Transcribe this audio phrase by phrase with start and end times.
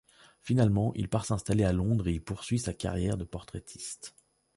[0.41, 4.15] Finalement, il part s'installer à Londres et y poursuit sa carrière de portraitiste.